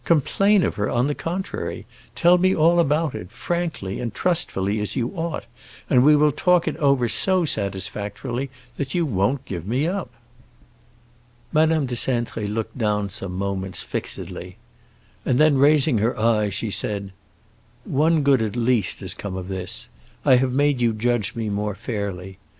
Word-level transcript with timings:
"Complain 0.03 0.63
of 0.63 0.77
her, 0.77 0.89
on 0.89 1.05
the 1.05 1.13
contrary. 1.13 1.85
Tell 2.15 2.39
me 2.39 2.55
all 2.55 2.79
about 2.79 3.13
it, 3.13 3.29
frankly 3.31 3.99
and 3.99 4.11
trustfully, 4.11 4.79
as 4.79 4.95
you 4.95 5.09
ought, 5.15 5.45
and 5.91 6.03
we 6.03 6.15
will 6.15 6.31
talk 6.31 6.67
it 6.67 6.75
over 6.77 7.07
so 7.07 7.45
satisfactorily 7.45 8.49
that 8.77 8.95
you 8.95 9.05
won't 9.05 9.45
give 9.45 9.67
me 9.67 9.85
up." 9.85 10.09
Madame 11.53 11.85
de 11.85 11.93
Cintré 11.93 12.51
looked 12.51 12.75
down 12.79 13.11
some 13.11 13.33
moments, 13.33 13.83
fixedly; 13.83 14.57
and 15.23 15.37
then, 15.37 15.59
raising 15.59 15.99
her 15.99 16.17
eyes, 16.19 16.55
she 16.55 16.71
said, 16.71 17.11
"One 17.85 18.23
good 18.23 18.41
at 18.41 18.55
least 18.55 19.01
has 19.01 19.13
come 19.13 19.35
of 19.37 19.49
this: 19.49 19.87
I 20.25 20.37
have 20.37 20.51
made 20.51 20.81
you 20.81 20.93
judge 20.93 21.35
me 21.35 21.47
more 21.49 21.75
fairly. 21.75 22.39